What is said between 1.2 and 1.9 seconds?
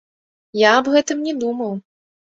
не думаў!